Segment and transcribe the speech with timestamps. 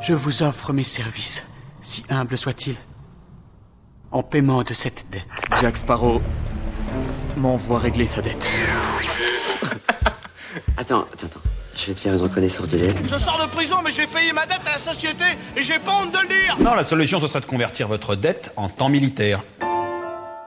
[0.00, 1.44] Je vous offre mes services,
[1.82, 2.76] si humbles soient-ils,
[4.10, 5.26] en paiement de cette dette.
[5.60, 6.22] Jack Sparrow
[7.36, 8.48] m'envoie régler sa dette.
[10.76, 11.40] attends, attends, attends.
[11.74, 12.96] Je vais te faire une reconnaissance de dette.
[13.04, 15.24] Je sors de prison, mais j'ai payé ma dette à la société
[15.56, 18.16] et j'ai pas honte de le dire Non, la solution, ce serait de convertir votre
[18.16, 19.42] dette en temps militaire.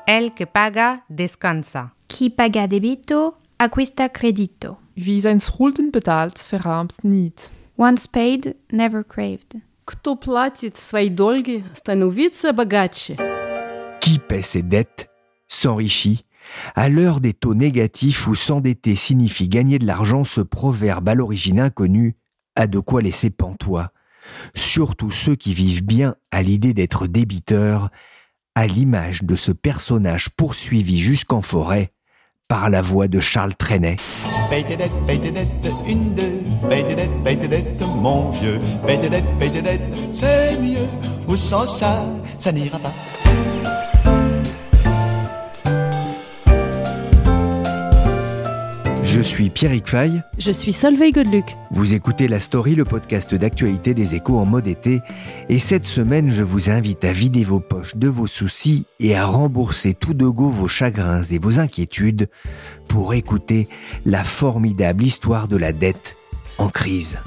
[0.07, 1.91] El que paga descansa.
[2.07, 4.77] Qui paga debito acquista credito.
[4.95, 7.49] Wie schulden betaalt, verarmt niet.
[7.80, 9.60] Once paid, never craved.
[9.84, 13.16] Кто платит свои долги, становится богаче.
[14.00, 15.08] Qui paie ses dettes
[15.48, 16.24] s'enrichit.
[16.74, 21.60] À l'heure des taux négatifs où s'endetter signifie gagner de l'argent, ce proverbe à l'origine
[21.60, 22.16] inconnue
[22.54, 23.92] a de quoi laisser pantois.
[24.54, 27.90] Surtout ceux qui vivent bien à l'idée d'être débiteurs,
[28.54, 31.90] à l'image de ce personnage poursuivi jusqu'en forêt
[32.51, 33.95] par la voix de Charles Trenet.
[34.49, 34.91] Tes dettes,
[35.87, 38.59] une, deux, tes dettes, mon vieux.
[38.85, 39.79] Tes dettes,
[40.11, 40.85] c'est mieux.
[41.29, 42.03] Ou sans ça,
[42.37, 42.91] ça n'ira pas.
[49.13, 50.23] Je suis Pierrick Fay.
[50.37, 51.57] Je suis Solveig Godeluc.
[51.69, 55.01] Vous écoutez La Story, le podcast d'actualité des échos en mode été.
[55.49, 59.25] Et cette semaine, je vous invite à vider vos poches de vos soucis et à
[59.25, 62.29] rembourser tout de go vos chagrins et vos inquiétudes
[62.87, 63.67] pour écouter
[64.05, 66.15] la formidable histoire de la dette
[66.57, 67.19] en crise.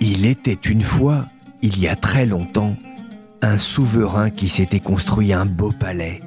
[0.00, 1.26] Il était une fois,
[1.62, 2.74] il y a très longtemps,
[3.42, 6.22] un souverain qui s'était construit un beau palais,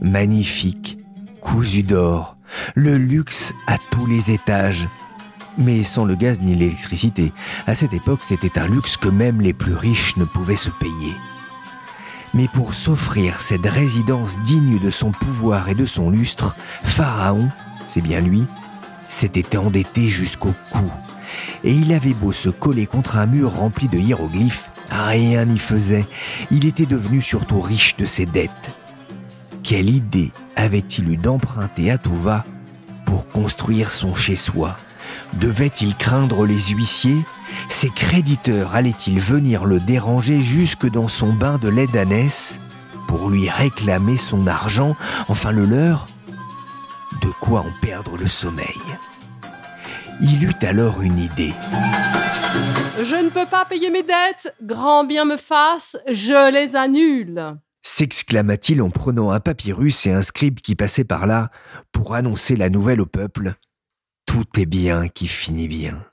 [0.00, 0.98] magnifique,
[1.42, 2.38] cousu d'or,
[2.74, 4.86] le luxe à tous les étages,
[5.58, 7.32] mais sans le gaz ni l'électricité.
[7.66, 11.14] À cette époque, c'était un luxe que même les plus riches ne pouvaient se payer.
[12.32, 17.50] Mais pour s'offrir cette résidence digne de son pouvoir et de son lustre, Pharaon,
[17.86, 18.44] c'est bien lui,
[19.10, 20.90] s'était endetté jusqu'au cou.
[21.64, 26.06] Et il avait beau se coller contre un mur rempli de hiéroglyphes, Rien n'y faisait.
[26.50, 28.76] Il était devenu surtout riche de ses dettes.
[29.62, 32.44] Quelle idée avait-il eu d'emprunter à tout va
[33.04, 34.76] pour construire son chez-soi?
[35.34, 37.22] Devait-il craindre les huissiers?
[37.68, 42.58] Ses créditeurs allaient-ils venir le déranger jusque dans son bain de lait d'ânesse
[43.08, 44.96] pour lui réclamer son argent,
[45.28, 46.06] enfin le leur?
[47.22, 48.80] De quoi en perdre le sommeil?
[50.20, 51.54] Il eut alors une idée.
[52.98, 57.58] Je ne peux pas payer mes dettes, grand bien me fasse, je les annule.
[57.82, 61.50] s'exclama-t-il en prenant un papyrus et un scribe qui passait par là
[61.92, 63.52] pour annoncer la nouvelle au peuple.
[64.24, 66.04] Tout est bien qui finit bien.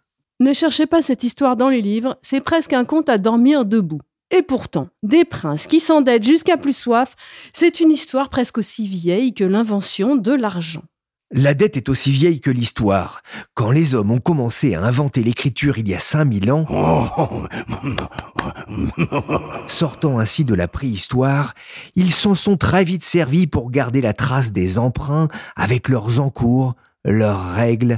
[0.42, 4.02] Ne cherchez pas cette histoire dans les livres, c'est presque un conte à dormir debout.
[4.30, 7.16] Et pourtant, des princes qui s'endettent jusqu'à plus soif,
[7.54, 10.84] c'est une histoire presque aussi vieille que l'invention de l'argent.
[11.36, 13.24] La dette est aussi vieille que l'histoire.
[13.56, 16.66] Quand les hommes ont commencé à inventer l'écriture il y a 5000 ans,
[19.68, 21.56] sortant ainsi de la préhistoire,
[21.96, 26.76] ils s'en sont très vite servis pour garder la trace des emprunts avec leurs encours,
[27.04, 27.98] leurs règles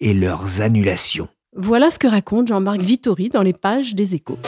[0.00, 1.28] et leurs annulations.
[1.54, 4.38] Voilà ce que raconte Jean-Marc Vittori dans les pages des échos.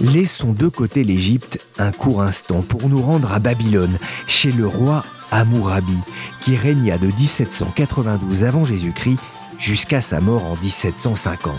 [0.00, 5.04] Laissons de côté l'Égypte un court instant pour nous rendre à Babylone, chez le roi
[5.30, 5.98] Amourabi,
[6.40, 9.18] qui régna de 1792 avant Jésus-Christ
[9.58, 11.54] jusqu'à sa mort en 1750.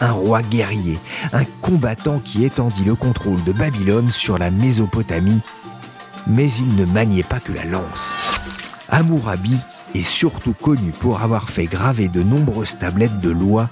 [0.00, 0.98] Un roi guerrier,
[1.32, 5.40] un combattant qui étendit le contrôle de Babylone sur la Mésopotamie,
[6.26, 8.14] mais il ne maniait pas que la lance.
[8.88, 9.56] Amourabi
[9.94, 13.70] est surtout connu pour avoir fait graver de nombreuses tablettes de lois,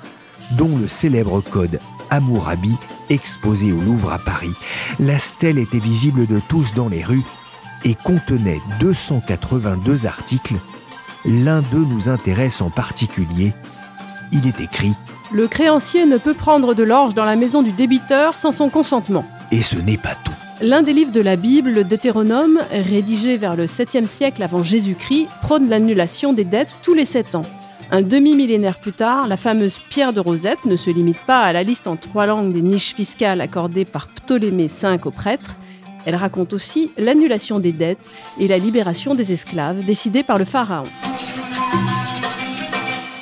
[0.52, 2.74] dont le célèbre code Amourabi
[3.10, 4.52] exposé au Louvre à Paris.
[4.98, 7.24] La stèle était visible de tous dans les rues
[7.84, 10.54] et contenait 282 articles.
[11.24, 13.52] L'un d'eux nous intéresse en particulier.
[14.32, 14.92] Il est écrit
[15.32, 19.24] Le créancier ne peut prendre de l'orge dans la maison du débiteur sans son consentement.
[19.50, 20.32] Et ce n'est pas tout.
[20.60, 25.26] L'un des livres de la Bible, le Deutéronome, rédigé vers le 7e siècle avant Jésus-Christ,
[25.42, 27.42] prône l'annulation des dettes tous les 7 ans.
[27.90, 31.62] Un demi-millénaire plus tard, la fameuse pierre de Rosette ne se limite pas à la
[31.62, 35.56] liste en trois langues des niches fiscales accordées par Ptolémée V aux prêtres,
[36.06, 38.08] Elle raconte aussi l'annulation des dettes
[38.38, 40.88] et la libération des esclaves décidée par le pharaon.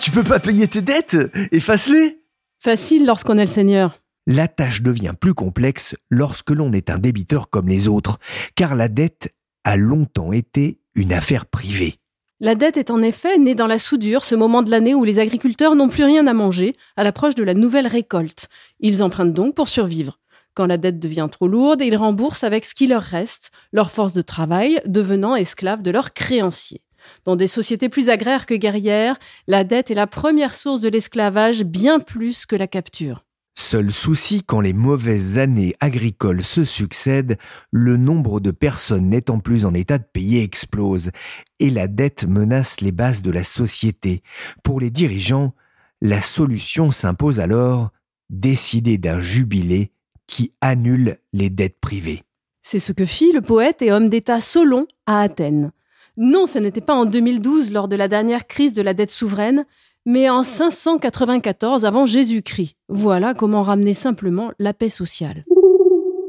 [0.01, 1.17] Tu peux pas payer tes dettes
[1.53, 2.19] Efface-les
[2.59, 3.99] Facile lorsqu'on est le seigneur.
[4.27, 8.19] La tâche devient plus complexe lorsque l'on est un débiteur comme les autres,
[8.55, 11.97] car la dette a longtemps été une affaire privée.
[12.39, 15.19] La dette est en effet née dans la soudure, ce moment de l'année où les
[15.19, 18.49] agriculteurs n'ont plus rien à manger à l'approche de la nouvelle récolte.
[18.81, 20.19] Ils empruntent donc pour survivre.
[20.55, 24.13] Quand la dette devient trop lourde, ils remboursent avec ce qui leur reste, leur force
[24.13, 26.83] de travail devenant esclaves de leurs créanciers.
[27.25, 31.65] Dans des sociétés plus agraires que guerrières, la dette est la première source de l'esclavage
[31.65, 33.25] bien plus que la capture.
[33.55, 37.39] Seul souci, quand les mauvaises années agricoles se succèdent,
[37.71, 41.11] le nombre de personnes n'étant plus en état de payer explose
[41.59, 44.23] et la dette menace les bases de la société.
[44.63, 45.55] Pour les dirigeants,
[46.01, 47.91] la solution s'impose alors
[48.31, 49.93] décider d'un jubilé
[50.33, 52.23] qui annule les dettes privées.
[52.63, 55.73] C'est ce que fit le poète et homme d'État Solon à Athènes.
[56.17, 59.67] Non, ce n'était pas en 2012 lors de la dernière crise de la dette souveraine,
[60.07, 62.79] mais en 594 avant Jésus-Christ.
[62.89, 65.45] Voilà comment ramener simplement la paix sociale.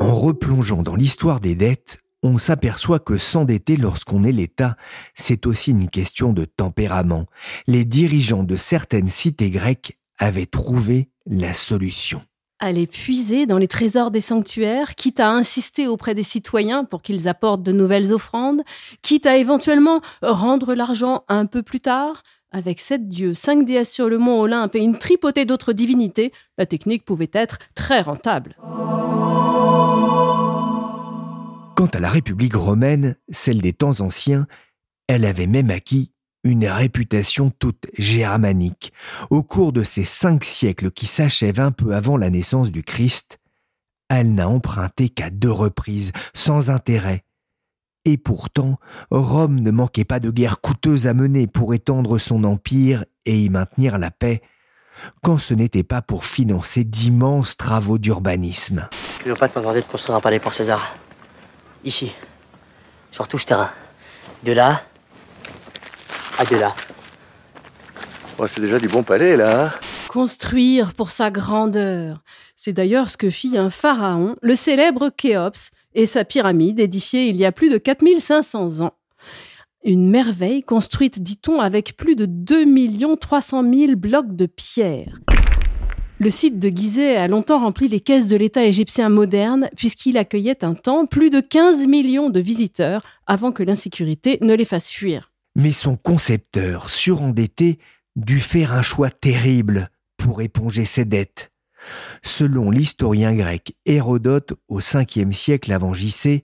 [0.01, 4.75] En replongeant dans l'histoire des dettes, on s'aperçoit que s'endetter lorsqu'on est l'État,
[5.15, 7.25] c'est aussi une question de tempérament.
[7.67, 12.21] Les dirigeants de certaines cités grecques avaient trouvé la solution.
[12.65, 17.27] Aller puiser dans les trésors des sanctuaires, quitte à insister auprès des citoyens pour qu'ils
[17.27, 18.61] apportent de nouvelles offrandes,
[19.01, 22.23] quitte à éventuellement rendre l'argent un peu plus tard,
[22.53, 26.65] avec sept dieux, cinq déesses sur le mont Olympe et une tripotée d'autres divinités, la
[26.65, 28.55] technique pouvait être très rentable.
[31.75, 34.47] Quant à la République romaine, celle des temps anciens,
[35.09, 36.12] elle avait même acquis
[36.43, 38.93] une réputation toute germanique.
[39.29, 43.39] Au cours de ces cinq siècles qui s'achèvent un peu avant la naissance du Christ,
[44.09, 47.23] elle n'a emprunté qu'à deux reprises, sans intérêt,
[48.05, 48.79] et pourtant,
[49.11, 53.49] Rome ne manquait pas de guerres coûteuses à mener pour étendre son empire et y
[53.49, 54.41] maintenir la paix,
[55.21, 58.89] quand ce n'était pas pour financer d'immenses travaux d'urbanisme.
[59.19, 60.95] Cléopâtre m'a demandé de construire un palais pour César.
[61.85, 62.11] Ici.
[63.11, 63.71] Sur tout ce terrain.
[64.43, 64.83] De là
[68.39, 69.65] Oh, c'est déjà du bon palais, là.
[69.65, 69.71] Hein
[70.09, 72.23] Construire pour sa grandeur.
[72.55, 77.35] C'est d'ailleurs ce que fit un pharaon, le célèbre Khéops, et sa pyramide édifiée il
[77.35, 78.93] y a plus de 4500 ans.
[79.83, 82.65] Une merveille construite, dit-on, avec plus de 2
[83.17, 85.19] 300 000 blocs de pierre.
[86.19, 90.63] Le site de Gizeh a longtemps rempli les caisses de l'État égyptien moderne puisqu'il accueillait
[90.63, 95.32] un temps plus de 15 millions de visiteurs avant que l'insécurité ne les fasse fuir.
[95.55, 97.79] Mais son concepteur, surendetté,
[98.15, 101.51] dut faire un choix terrible pour éponger ses dettes.
[102.23, 106.43] Selon l'historien grec Hérodote au 5e siècle avant JC,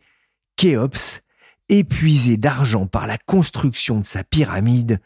[0.57, 1.21] Khéops,
[1.69, 4.99] épuisé d'argent par la construction de sa pyramide,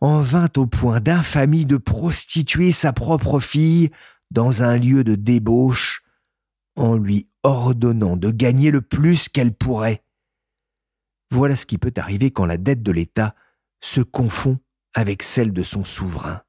[0.00, 3.90] en vint au point d'infamie de prostituer sa propre fille
[4.30, 6.02] dans un lieu de débauche,
[6.76, 10.02] en lui ordonnant de gagner le plus qu'elle pourrait.
[11.30, 13.34] Voilà ce qui peut arriver quand la dette de l'État
[13.80, 14.58] se confond
[14.94, 16.42] avec celle de son souverain.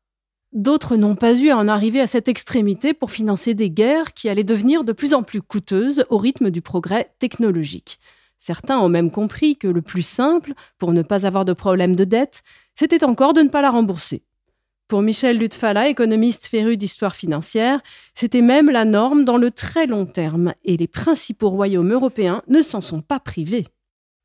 [0.54, 4.28] D'autres n'ont pas eu à en arriver à cette extrémité pour financer des guerres qui
[4.28, 8.00] allaient devenir de plus en plus coûteuses au rythme du progrès technologique.
[8.38, 12.04] Certains ont même compris que le plus simple, pour ne pas avoir de problème de
[12.04, 12.42] dette,
[12.76, 14.24] c'était encore de ne pas la rembourser.
[14.88, 17.82] Pour Michel Lutfala, économiste féru d'histoire financière,
[18.14, 22.62] c'était même la norme dans le très long terme, et les principaux royaumes européens ne
[22.62, 23.68] s'en sont pas privés.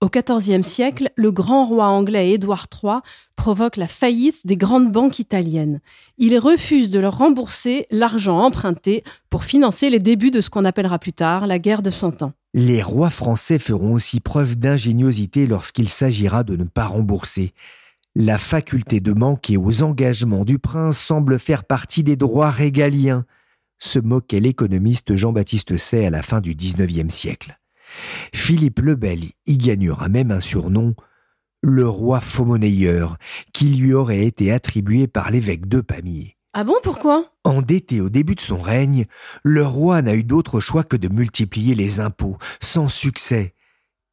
[0.02, 2.96] Au XIVe siècle, le grand roi anglais Édouard III
[3.34, 5.80] provoque la faillite des grandes banques italiennes.
[6.18, 10.98] Il refuse de leur rembourser l'argent emprunté pour financer les débuts de ce qu'on appellera
[10.98, 12.34] plus tard la guerre de Cent Ans.
[12.52, 17.54] Les rois français feront aussi preuve d'ingéniosité lorsqu'il s'agira de ne pas rembourser.
[18.14, 23.24] La faculté de manquer aux engagements du prince semble faire partie des droits régaliens,
[23.78, 27.58] se moquait l'économiste Jean-Baptiste Say à la fin du XIXe siècle.
[28.34, 30.94] Philippe le Bel y gagnera même un surnom,
[31.62, 33.16] le roi faux-monnayeur,
[33.52, 36.36] qui lui aurait été attribué par l'évêque de Pamiers.
[36.52, 37.32] Ah bon, pourquoi?
[37.44, 39.06] Endetté au début de son règne,
[39.42, 43.54] le roi n'a eu d'autre choix que de multiplier les impôts, sans succès.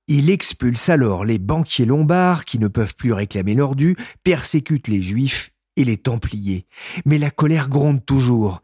[0.07, 5.01] Il expulse alors les banquiers lombards qui ne peuvent plus réclamer leur dû, persécute les
[5.01, 6.67] juifs et les templiers.
[7.05, 8.61] Mais la colère gronde toujours,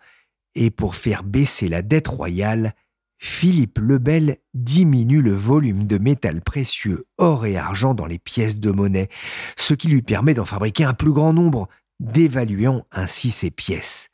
[0.55, 2.75] et pour faire baisser la dette royale,
[3.21, 8.57] Philippe le Bel diminue le volume de métal précieux, or et argent dans les pièces
[8.57, 9.09] de monnaie,
[9.57, 11.67] ce qui lui permet d'en fabriquer un plus grand nombre,
[11.99, 14.09] dévaluant ainsi ses pièces.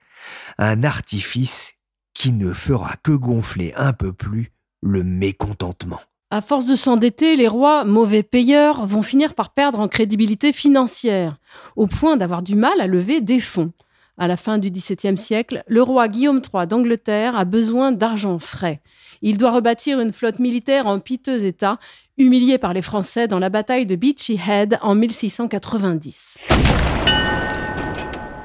[0.57, 1.75] Un artifice
[2.15, 5.99] qui ne fera que gonfler un peu plus le mécontentement.
[6.31, 11.37] À force de s'endetter, les rois, mauvais payeurs, vont finir par perdre en crédibilité financière,
[11.75, 13.71] au point d'avoir du mal à lever des fonds.
[14.17, 18.81] À la fin du XVIIe siècle, le roi Guillaume III d'Angleterre a besoin d'argent frais.
[19.27, 21.79] Il doit rebâtir une flotte militaire en piteux état,
[22.15, 26.37] humilié par les Français dans la bataille de Beachy Head en 1690.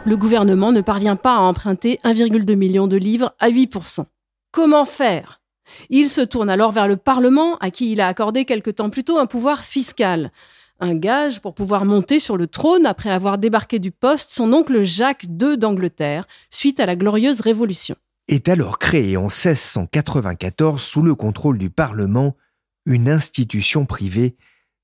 [0.07, 4.07] Le gouvernement ne parvient pas à emprunter 1,2 million de livres à 8%.
[4.53, 5.43] Comment faire?
[5.91, 9.05] Il se tourne alors vers le Parlement, à qui il a accordé quelque temps plus
[9.05, 10.33] tôt un pouvoir fiscal
[10.83, 14.83] un gage pour pouvoir monter sur le trône après avoir débarqué du poste son oncle
[14.83, 17.97] Jacques II d'Angleterre, suite à la glorieuse Révolution.
[18.29, 22.37] Est alors créée en 1694 sous le contrôle du Parlement
[22.87, 24.37] une institution privée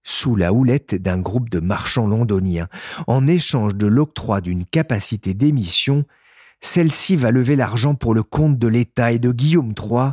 [0.02, 2.69] sous la houlette d'un groupe de marchands londoniens.
[3.07, 6.05] En échange de l'octroi d'une capacité d'émission,
[6.61, 10.12] celle-ci va lever l'argent pour le compte de l'État et de Guillaume III.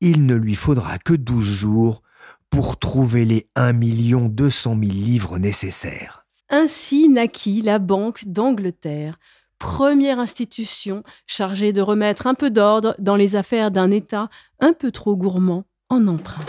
[0.00, 2.02] Il ne lui faudra que douze jours
[2.50, 3.72] pour trouver les 1
[4.28, 6.26] 200 000 livres nécessaires.
[6.48, 9.18] Ainsi naquit la Banque d'Angleterre,
[9.62, 14.28] première institution chargée de remettre un peu d'ordre dans les affaires d'un État
[14.58, 16.42] un peu trop gourmand en emprunt.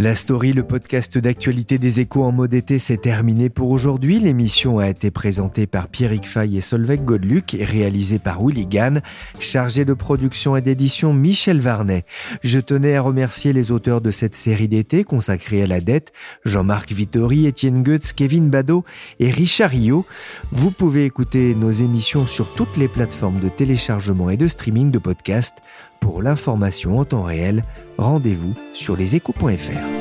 [0.00, 4.18] La story, le podcast d'actualité des échos en mode été, s'est terminé pour aujourd'hui.
[4.18, 9.02] L'émission a été présentée par Pierrick Fay et Solveig Godluc et réalisée par Willy Gann,
[9.40, 12.06] chargé de production et d'édition Michel Varnet.
[12.42, 16.14] Je tenais à remercier les auteurs de cette série d'été consacrée à la dette,
[16.46, 18.86] Jean-Marc Vittori, Étienne Goetz, Kevin Badeau
[19.18, 20.06] et Richard Rio.
[20.50, 24.98] Vous pouvez écouter nos émissions sur toutes les plateformes de téléchargement et de streaming de
[24.98, 25.58] podcasts.
[26.00, 27.64] Pour l'information en temps réel,
[27.98, 30.00] rendez-vous sur leséchos.fr.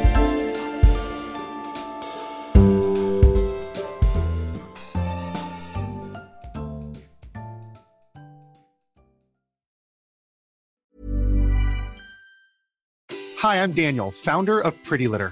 [13.41, 15.31] Hi, I'm Daniel, founder of Pretty Litter.